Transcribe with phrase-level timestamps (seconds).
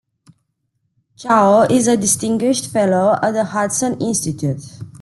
[1.15, 4.79] Chao is a distinguished fellow at the Hudson Institute.